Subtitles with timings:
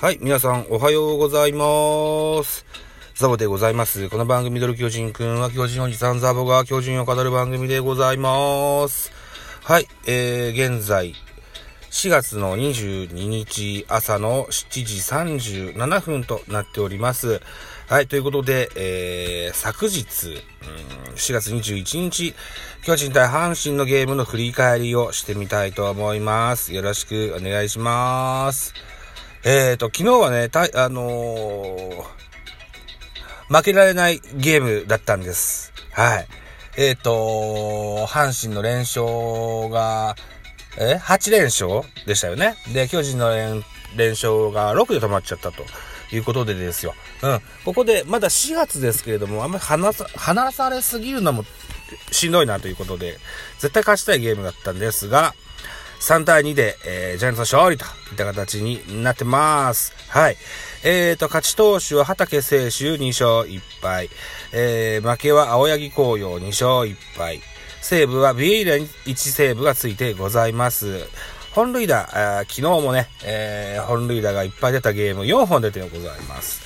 [0.00, 2.64] はい、皆さんおはようございます。
[3.16, 4.08] ザボでございます。
[4.08, 9.10] この番組、ドル巨人くんは巨人おじさんザボが巨人を語る番組でございます。
[9.64, 11.16] はい、えー、現在、
[11.90, 17.40] 4月の22日朝の7時37分となっております。
[17.88, 20.06] はい、ということで、えー、昨日、
[21.08, 22.36] うん、4月21日、
[22.84, 26.72] 巨人対阪神のゲームの振り返りをしてみたいと思います。
[26.72, 28.97] よろしくお願いします。
[29.44, 32.02] えっ、ー、と、昨日はね、た、あのー、
[33.48, 35.72] 負けられないゲームだったんです。
[35.92, 36.26] はい。
[36.76, 40.16] えっ、ー、と、阪神の連勝が、
[40.78, 42.56] え ?8 連勝でしたよね。
[42.72, 43.64] で、巨人の連
[43.96, 45.64] 連勝が6で止まっちゃったと
[46.12, 46.94] いうことでですよ。
[47.22, 47.40] うん。
[47.64, 51.44] ここで、まだ4月ですけれども、あんまり離さ、離されすぎるのも
[52.10, 53.18] しんどいなということで、
[53.58, 55.34] 絶対勝ちたいゲームだったんですが、
[56.00, 59.92] 3対2で、えー、ジャイアンツの勝利といった形になってます。
[60.08, 60.36] はい。
[60.84, 64.10] えーと、勝ち投手は畑選手2勝1敗。
[64.52, 67.40] えー、負けは青柳紅葉2勝1敗。
[67.80, 71.06] 西武はビエイラに1セーブがついてございます。
[71.52, 76.62] 本塁打、昨日もね、えー、本塁打がいっぱい出たゲーム4本出てございます。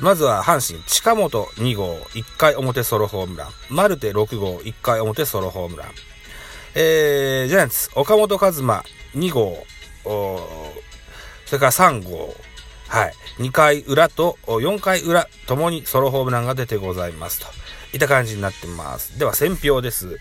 [0.00, 3.48] まずは阪神、近本2号、1回表ソロホームラン。
[3.70, 5.88] マルテ6号、1回表ソロホームラン。
[6.74, 9.64] えー、ジャイアンツ、岡本和真2号、
[11.46, 12.34] それから3号、
[12.88, 17.46] はい、2回裏と4回裏ともにソロホームランが出てございますと。
[17.94, 19.18] いった感じになってます。
[19.20, 20.18] では、選票です。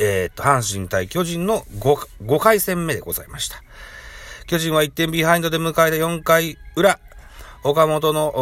[0.00, 3.62] えー、と、阪神対巨人の 5, 5回戦目でございました。
[4.48, 6.98] 巨人は1点ビハインドで迎えた4回裏、
[7.62, 8.32] 岡本の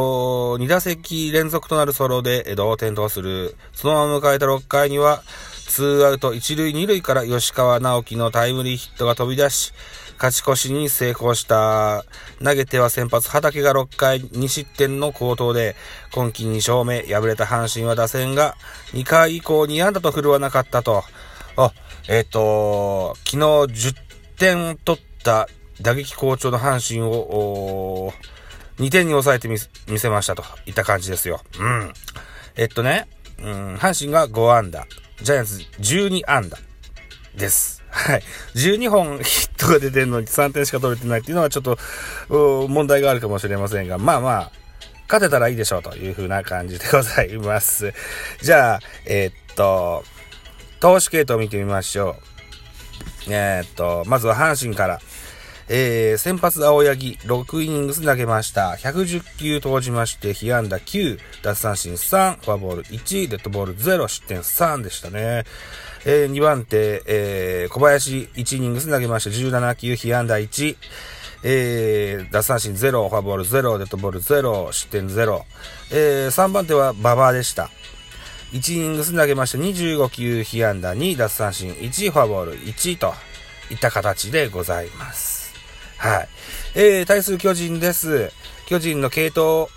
[0.58, 3.54] 2打席連続となるソロで同点とする。
[3.74, 5.22] そのまま迎えた6回には、
[5.66, 9.72] ツーアウト1塁2塁から吉川直樹のタイムリーヒットが飛び出し、
[10.16, 12.04] 勝ち越しに成功した。
[12.42, 15.76] 投げては先発畑が6回2失点の好投で、
[16.12, 18.56] 今季2勝目、敗れた阪神は打線が
[18.92, 21.04] 2回以降2安打と振るわなかったと。
[21.56, 21.72] あ、
[22.08, 23.36] えっ、ー、と、昨日
[23.90, 23.94] 10
[24.38, 25.48] 点取った
[25.80, 28.12] 打撃好調の阪神を、
[28.78, 29.58] 2点に抑えてみ
[29.98, 31.40] せましたといった感じですよ。
[31.58, 31.92] うん。
[32.56, 33.08] えっとね、
[33.38, 34.86] うん、阪神が5安打、
[35.22, 36.58] ジャイアンツ12安打
[37.36, 37.82] です。
[37.90, 38.22] はい。
[38.54, 41.78] 12本ヒットが出てるのに3点しか取れてないっていうのはちょっと、
[42.68, 44.52] 問題があるかもしれませんが、まあまあ、
[45.08, 47.94] 勝てたらいいでしょうという風な感じでございます。
[48.42, 50.04] じゃあ、えー、っと、
[50.80, 52.16] 投手系統を見てみましょ
[53.28, 53.32] う。
[53.32, 55.00] えー、っと、まずは阪神から。
[55.68, 58.76] えー、先発青柳、6イニングス投げました。
[58.78, 65.44] 110球投じまして、被安打9、奪三振3、フォアボール1、デッドボール0、失点3でしたね。
[66.04, 69.30] えー、2番手、えー、小林、1イニングス投げました。
[69.30, 70.76] 17球、被安打1、
[71.42, 75.42] えー、奪三振0、フォアボール0、デッドボール0、失点0。
[75.90, 77.70] えー、3番手は馬場でした。
[78.52, 79.58] 1イニングス投げました。
[79.58, 83.12] 25球、被安打2、奪三振1、フォアボール1と
[83.70, 85.45] いった形でございます。
[85.98, 86.28] はい。
[86.74, 88.30] えー、対する巨人です。
[88.66, 89.68] 巨人の系統、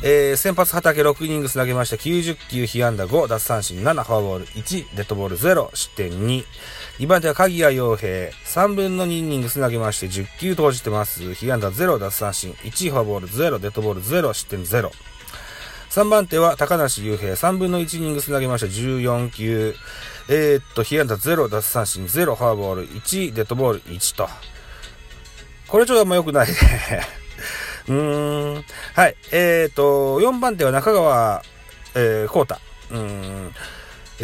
[0.00, 1.96] えー、先発畑6イニングス投げました。
[1.96, 6.44] 90球、被安打5、奪三振7、フォアボール1、デッドボール0、失点2。
[6.98, 11.34] 2番手は鍵谷洋平、3分の2イニングス投げまして、10球投じてます。
[11.34, 14.90] 被安打0、奪三振1、フォアボール0、デッドボール0、失点0。
[15.90, 18.66] 3番手は高梨雄平、3分の1イニングス投げました。
[18.68, 19.74] 14球。
[20.28, 24.26] えー、っと、被安打0、奪三振0、フォアボール1、デッドボール1と。
[25.72, 26.52] これちょっとあんま良くないね
[27.88, 28.64] うーん。
[28.94, 29.16] はい。
[29.32, 31.42] えっ、ー、と、4番手は中川、
[31.94, 32.60] えー、コータ。
[32.90, 33.54] うん。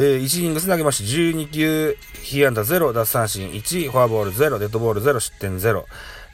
[0.00, 5.86] えー、1イニングス投げまして、12球、被安打0、奪三振1、フォアボール0、デッドボール0、失点0。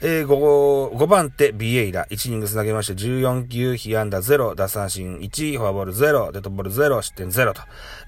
[0.03, 7.61] えー、5, 5番手、ビエイラ、1イニングス投げまして、14球、被安打0、奪三振1、フォアボール0、デッドボール0、失点0と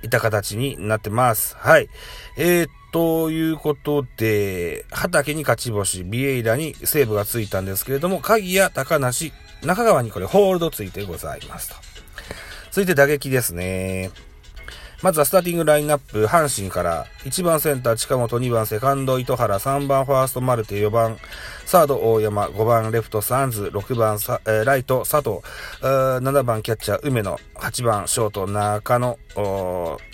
[0.04, 1.56] いった形になってます。
[1.57, 1.89] はい。
[2.38, 9.33] えー、ということで、畑に勝ち星、ビエイラにセーブがついたんですけれども、鍵や高梨、
[9.63, 11.75] 中川にこれホールドついてございますと。
[12.69, 14.12] 続いて打撃ですね。
[15.03, 21.17] まずはスターティングラインナップ、阪神から、1番センター近本、2番セカンド糸原、3番ファーストマルテ、4番
[21.67, 25.41] サード大山、5番レフトサンズ、6番サ、えー、ライト佐藤、
[25.81, 29.19] 7番キャッチャー梅野、8番ショート中野、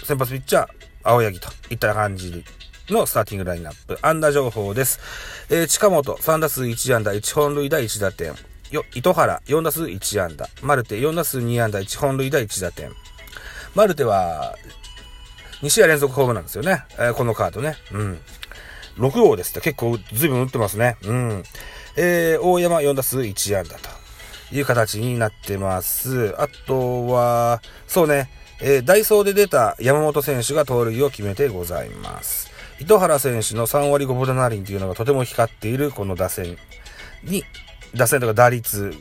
[0.03, 0.67] 先発ピッチャー
[1.03, 2.43] 青柳といった感じ
[2.89, 3.97] のスターティングラインナップ。
[4.01, 4.99] 安打情報です。
[5.49, 8.33] えー、近本、3打数1安打、1本塁打1打点。
[8.69, 10.49] よ、糸原、4打数1安打。
[10.61, 12.91] マルテ、4打数2安打、1本塁打1打点。
[13.75, 14.55] マルテは、
[15.61, 16.83] 2試合連続ホームなんですよね。
[16.91, 17.75] えー、このカードね。
[17.91, 18.19] うん。
[18.97, 20.97] 6号ですって結構随分打ってますね。
[21.03, 21.43] うん。
[21.95, 23.89] えー、大山4打数1安打と
[24.55, 26.35] いう形になってます。
[26.37, 28.29] あとは、そうね、
[28.61, 32.51] えー、ダイソーで出た山本選手が盗塁を決めてございます。
[32.79, 36.57] 糸原選手の3割5分7厘というのがとても光っているこの打線
[37.23, 37.43] に、
[37.95, 38.93] 打線とか打率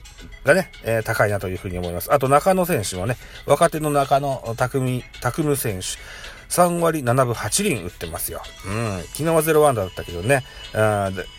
[0.44, 2.12] がね、えー、高いなというふうに思います。
[2.12, 3.16] あと中野選手もね、
[3.46, 5.86] 若手の中野匠、匠選手、
[6.52, 8.42] 3割7分8厘打ってますよ。
[8.66, 9.02] うん。
[9.04, 10.44] 昨日は0ワンダだったけどね、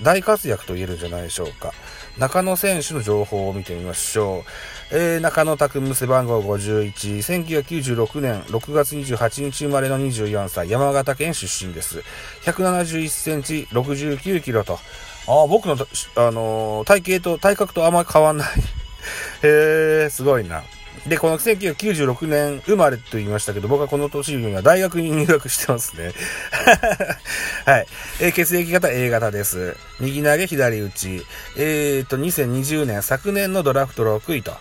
[0.02, 1.72] 大活躍と言えるんじゃないでしょうか。
[2.18, 4.44] 中野選手の情報を見てみましょ
[4.92, 4.96] う。
[4.96, 6.94] えー、中野拓夢背番号51、
[7.54, 12.04] 1996年6月28日生まれの24歳、山形県出身です。
[12.46, 14.80] 171センチ、69キロと、
[15.28, 18.48] あ僕の、あのー、体型と、体格とあんまり変わんない。
[19.44, 20.64] へえ、すごいな。
[21.08, 26.14] で、この1996年生まれと言いましたけど、僕はこの年には大学に入学してますね。
[27.66, 27.88] はい。
[28.22, 29.76] えー、血液型 A 型です。
[30.00, 31.26] 右投げ左打ち。
[31.58, 34.56] えー、っと、2020年、昨年のドラフト6位と。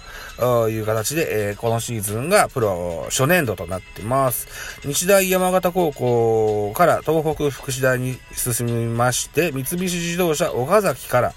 [0.70, 4.49] いう形で、えー、このシーズンがプロ初年度となってます。
[4.87, 11.34] 日大山形高校から東北福祉大に進みまして、三菱自動車岡崎から、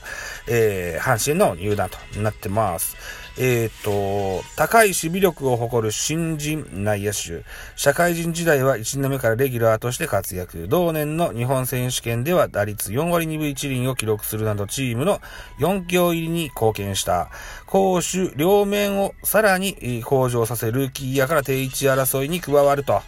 [0.48, 2.96] えー、阪神の入団となってます。
[3.38, 7.44] えっ、と、高い守備力を誇る新人内野手。
[7.76, 10.68] 社会人時代は1年目からレギュラーとして活躍。
[10.70, 15.20] 同年の日本選手権では打率4割2分1厘を記録するなどチームの
[15.60, 17.30] 4強入りに貢献した。
[17.66, 23.02] 攻守両面をさらに向上させるルーキーやから定位置争いに加わると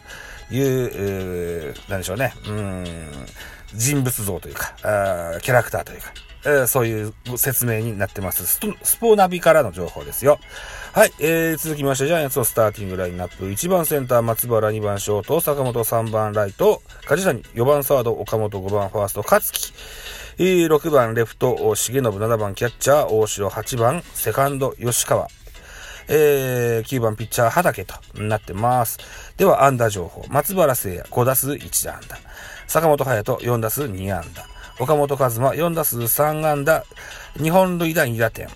[0.52, 2.34] いう、えー、なんでしょうね。
[2.48, 2.86] うん、
[3.74, 6.14] 人物像というか、あキャラクターというか。
[6.46, 8.60] えー、そういう説明になってますス。
[8.84, 10.40] スポーナビからの情報ですよ。
[10.94, 13.50] はい、えー、続きまして、ジャイアンツのスターティングラインナップ。
[13.50, 19.74] 1番センター、松原、2番ショート、坂本、3番ライト、梶谷、4番サード、岡本、5番ファースト、勝木。
[20.40, 25.28] えー、6番レフト、重信、7番キャッチャー、大城、8番セカンド、吉川。
[26.08, 29.00] えー、9番ピッチャー、畑となってます。
[29.38, 30.26] では、安打情報。
[30.30, 32.18] 松原聖也、5打数1安打。
[32.68, 34.48] 坂本隼人、4打数2安打。
[34.80, 36.84] 岡本和真、4打数3安打、
[37.42, 38.48] 日本塁打2打点。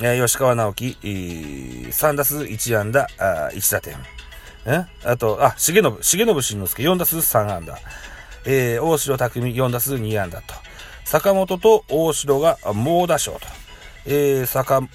[0.00, 3.96] えー、吉川直樹、3打数1安打、あ1打点。
[4.66, 4.84] え？
[5.04, 7.78] あと、あ、重信、重信慎之介、4打数3安打。
[8.46, 10.54] えー、大城匠、4打数2安打と。
[11.04, 13.40] 坂本と大城が猛打賞と。
[14.06, 14.88] えー、坂、ん？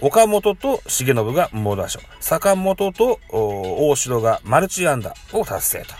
[0.00, 2.00] 岡本と重信が猛打賞。
[2.20, 5.94] 坂本と大城がマルチアンダーを達成と。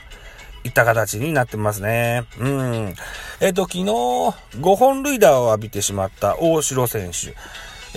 [0.64, 2.24] いった形になってますね。
[2.38, 2.94] うん。
[3.40, 7.34] えっ、ー、と、昨日、5本塁打を浴びてしまった大城選手。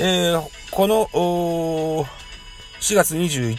[0.01, 1.07] えー、この、
[2.79, 3.57] 4月21、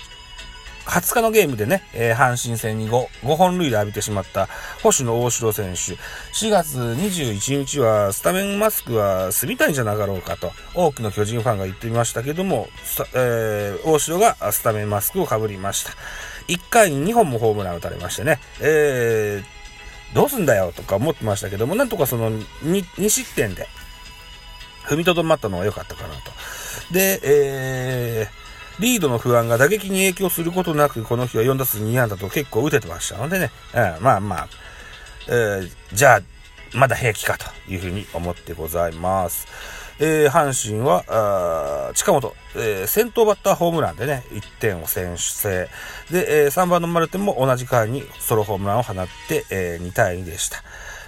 [0.87, 4.49] 20日のゲームでね、えー、阪神戦に 5, 5本塁打浴びてしまった
[4.83, 5.97] 星野大城選手。
[6.35, 12.69] 4月21日はスタメンマスクは済みたいんじゃなかろうかと多くの巨人ファンが言ってみましたけども、
[13.15, 15.93] えー、大城がスタメンマスクをかぶりました。
[16.49, 23.69] 1回に2本もホームラン打たれましてね、えー、どうすんだよとか思ってましたけども、なんとかその 2, 2失点で
[24.85, 26.33] 踏みとどまったのは良かったかなと。
[26.93, 28.42] で、えー、
[28.79, 34.49] リードの不安が打撃に影響することなく、この日は4打数2安打と結構打ててましたのでね、うん、まあまあ、
[35.29, 36.21] えー、じゃあ、
[36.75, 39.47] まだ平気かというふうに思ってございます。
[39.99, 45.69] えー、阪神は、近本、えー、先頭バッターホームランでね、1点を先制。
[46.11, 50.63] で、えー、3番のマルテンも同じ回にソロホームランを放って、えー、2対2でした。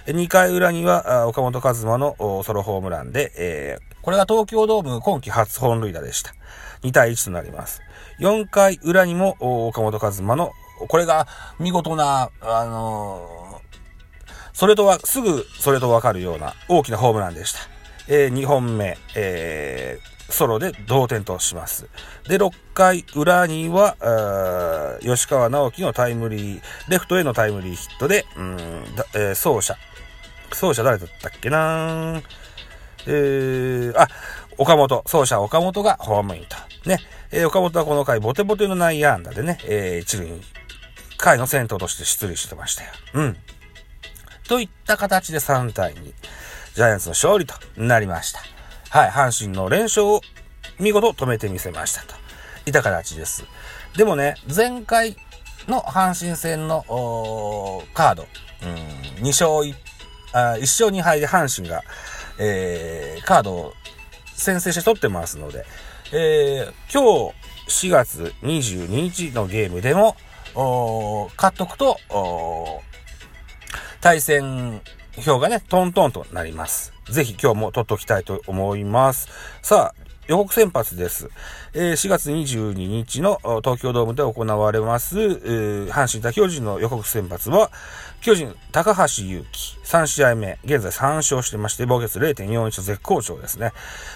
[0.05, 6.31] 2回裏には、岡本和真のソロホームランで、えー、これが東京ドーム今季初本塁打でした。
[6.83, 7.81] 2対1となります。
[8.19, 10.51] 4回裏にも、岡本和真の、
[10.87, 11.25] これが
[11.59, 17.59] 見事な、あのー、それとは、すぐそれとわかるような大きなホームランでした。
[18.07, 21.89] えー、2本目、えー、ソロで同点とします。
[22.27, 23.97] で、6回裏には、
[25.01, 28.57] 吉川直樹のタイムリー、レフトへのタイムリーヒットで、うん、
[29.15, 29.75] えー、走者。
[30.51, 32.21] 走者誰だったっけな
[33.07, 34.07] えー、あ、
[34.57, 36.55] 岡本、走者岡本がホームインと。
[36.89, 36.99] ね。
[37.31, 40.41] えー、岡本はこの回、ボテボテの内野安打でね、えー、一塁に、
[41.17, 42.89] 回の先頭として出塁してましたよ。
[43.13, 43.37] うん。
[44.47, 46.13] といった形で3対2。
[46.75, 48.41] ジャイアンツの勝利となりました。
[48.89, 50.21] はい、阪神の連勝を
[50.79, 52.15] 見事止めてみせましたと。
[52.65, 53.45] いた形です。
[53.97, 55.15] でもね、前回
[55.67, 56.83] の阪神戦の
[57.93, 58.27] カード、
[58.63, 59.75] うん、2勝 1,
[60.33, 61.83] 1勝2敗で阪神が、
[62.39, 63.73] えー、カードを
[64.35, 65.65] 先制して取ってますので、
[66.13, 67.31] えー、今
[67.67, 70.15] 日4月22日のゲームでも、
[71.35, 71.97] 買っとくと、
[74.01, 74.81] 対戦
[75.17, 76.93] 表がね、トントンとなります。
[77.09, 79.29] ぜひ今日も取っときたいと思います。
[79.61, 81.29] さあ、予告先発です。
[81.73, 87.69] えー、4月22日の東京ドームで行われます、阪神対巨人の予告先発は、
[88.21, 93.71] 巨人、高橋祐希、3試合目、現在3勝してまして、防御率0.41と絶好調ですね。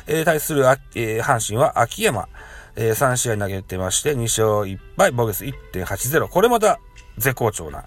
[0.08, 2.28] えー、対する、えー、阪神は秋山、
[2.76, 6.28] えー、3試合投げてまして、2勝1敗、防御率1.80。
[6.28, 6.80] これまた
[7.20, 7.86] 絶好調な、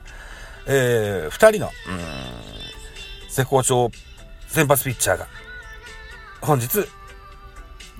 [0.68, 1.98] えー、2人の、うん、
[3.28, 3.90] 絶好調
[4.46, 5.26] 先発ピッチャーが、
[6.40, 6.86] 本日、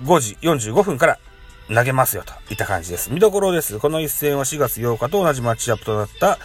[0.02, 1.18] 5時45分から
[1.68, 3.12] 投げますよといった感じです。
[3.12, 3.78] 見どころです。
[3.78, 6.38] この一戦は4月8日と同じマッチアップとなった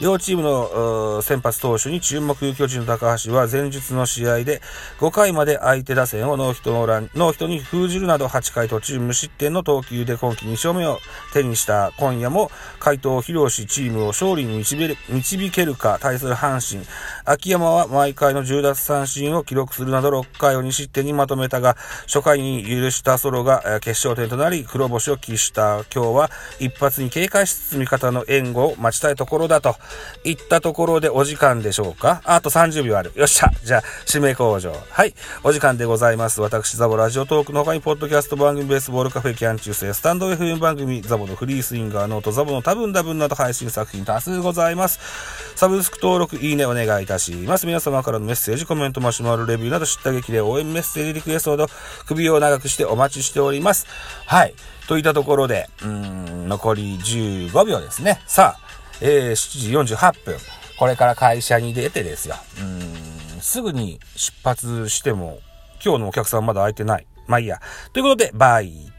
[0.00, 4.62] 両チームの先発投手に注目巨人の高橋は前日の試合で
[4.98, 10.98] 5回まで相手打線をノーヒットノーラン、ノーヒットに封じるなど8回途中無失点の投球で今季2勝目を
[11.34, 11.92] 手にした。
[11.98, 16.86] 今夜も回答を披露しチームを勝利に導けるか対する阪神。
[17.26, 21.76] 秋山は毎回の10奪三振を記録するなど6回を2失点にまとめたが
[22.06, 25.84] 初回に許したソロが決勝点となり黒星を喫した。
[25.94, 29.76] 今日は一発に警戒しつつ味方の援護を待ちたいところだと。
[30.22, 32.22] いったところでお時間でしょうか？
[32.24, 33.10] あと30秒ある。
[33.16, 34.72] よっしゃじゃあ、締め口上。
[34.90, 35.14] はい。
[35.42, 36.40] お時間でございます。
[36.40, 45.00] 私、ザボラジオトークの他に、ポッドキャスト番組、ベースボールカフェ、キャン中世、スやスタンド FM 番組、ザボのフリースインガー、ノート、ザボの多分多分など配信作品多数ございます。
[45.56, 47.66] サブスク登録、いいねお願いいたします。
[47.66, 51.68] 皆様からのメッセージ、コメント、マシュマロ、レビューなど知った激励、応援メッセージ、リクエストなど、
[52.06, 53.86] 首を長くしてお待ちしております。
[54.26, 54.54] はい。
[54.86, 58.20] といったところで、うん、残り15秒ですね。
[58.26, 58.69] さあ、
[59.00, 60.36] えー、7時48分。
[60.78, 62.36] これから会社に出てですよ。
[62.58, 65.40] うん、すぐに出発しても、
[65.84, 67.06] 今日のお客さんまだ空いてない。
[67.26, 67.60] まあいいや。
[67.92, 68.90] ということで、バイ